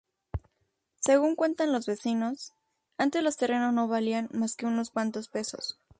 Según 0.99 1.35
cuentan 1.35 1.71
los 1.71 1.85
vecinos, 1.85 2.53
antes 2.97 3.21
los 3.21 3.37
terrenos 3.37 3.71
no 3.71 3.87
valían 3.87 4.29
más 4.33 4.55
que 4.55 4.65
unos 4.65 4.89
cuantos 4.89 5.27
pesos. 5.29 5.77